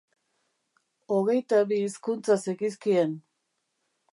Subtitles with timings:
[1.17, 3.15] Hogeita bi hizkuntza zekizkien.